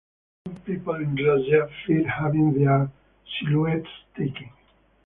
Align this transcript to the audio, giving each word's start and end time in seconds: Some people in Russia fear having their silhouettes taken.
Some 0.47 0.55
people 0.61 0.95
in 0.95 1.13
Russia 1.13 1.69
fear 1.85 2.09
having 2.09 2.53
their 2.57 2.89
silhouettes 3.39 3.87
taken. 4.17 4.49